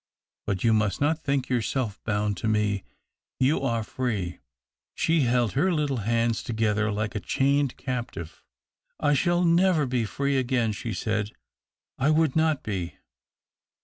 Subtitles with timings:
[0.47, 2.83] But you must not think yourself bound to me.
[3.39, 4.39] You are free."
[4.95, 8.43] She held her little hands together like a chained captive."
[9.09, 11.33] I shall never be free again," she said;"
[11.99, 12.95] I would not be."